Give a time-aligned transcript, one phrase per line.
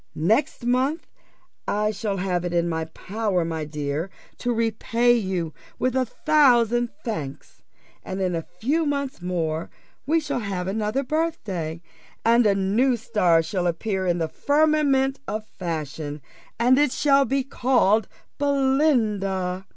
[0.15, 1.05] Next month
[1.67, 6.89] I shall have it in my power, my dear, to repay you with a thousand
[7.05, 7.61] thanks;
[8.01, 9.69] and in a few months more
[10.07, 11.83] we shall have another birthday,
[12.25, 16.19] and a new star shall appear in the firmament of fashion,
[16.57, 18.07] and it shall be called
[18.39, 19.67] Belinda.